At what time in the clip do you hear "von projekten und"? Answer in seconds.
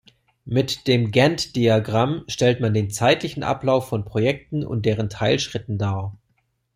3.87-4.87